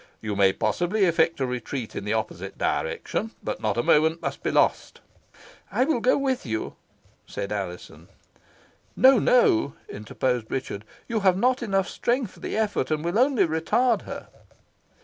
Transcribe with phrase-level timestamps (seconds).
[0.19, 4.41] You may possibly effect a retreat in the opposite direction, but not a moment must
[4.41, 4.99] be lost."
[5.71, 6.75] "I will go with you,"
[7.27, 8.07] said Alizon.
[8.95, 10.85] "No, no," interposed Richard.
[11.07, 14.29] "You have not strength for the effort, and will only retard her."